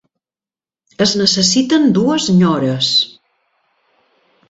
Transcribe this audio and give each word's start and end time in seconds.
Es 1.05 1.13
necessiten 1.21 1.87
dues 1.99 2.29
nyores. 2.41 2.91